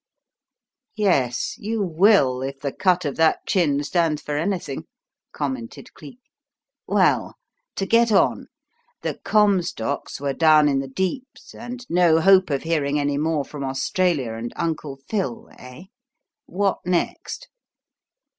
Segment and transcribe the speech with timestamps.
[0.95, 4.85] "Yes, you will if the cut of that chin stands for anything,"
[5.31, 6.17] commented Cleek.
[6.87, 7.35] "Well,
[7.75, 8.47] to get on:
[9.03, 13.63] the Comstocks were down in the deeps, and no hope of hearing any more from
[13.63, 15.83] Australia and Uncle Phil, eh?
[16.47, 17.49] What next?"